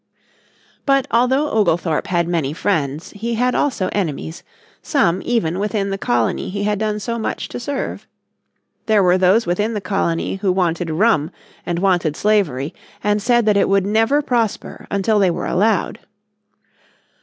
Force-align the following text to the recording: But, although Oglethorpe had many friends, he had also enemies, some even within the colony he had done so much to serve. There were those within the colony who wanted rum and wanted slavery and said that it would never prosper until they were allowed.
But, 0.83 1.05
although 1.11 1.51
Oglethorpe 1.51 2.07
had 2.07 2.27
many 2.27 2.53
friends, 2.53 3.11
he 3.11 3.35
had 3.35 3.53
also 3.53 3.87
enemies, 3.91 4.41
some 4.81 5.21
even 5.23 5.59
within 5.59 5.91
the 5.91 5.97
colony 5.99 6.49
he 6.49 6.63
had 6.63 6.79
done 6.79 6.99
so 6.99 7.19
much 7.19 7.47
to 7.49 7.59
serve. 7.59 8.07
There 8.87 9.03
were 9.03 9.19
those 9.19 9.45
within 9.45 9.75
the 9.75 9.79
colony 9.79 10.37
who 10.37 10.51
wanted 10.51 10.89
rum 10.89 11.29
and 11.67 11.77
wanted 11.77 12.15
slavery 12.15 12.73
and 13.03 13.21
said 13.21 13.45
that 13.45 13.57
it 13.57 13.69
would 13.69 13.85
never 13.85 14.23
prosper 14.23 14.87
until 14.89 15.19
they 15.19 15.29
were 15.29 15.45
allowed. 15.45 15.99